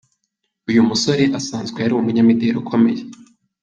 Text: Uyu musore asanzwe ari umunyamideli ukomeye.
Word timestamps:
Uyu 0.69 0.87
musore 0.89 1.23
asanzwe 1.39 1.77
ari 1.81 1.93
umunyamideli 1.95 2.57
ukomeye. 2.63 3.01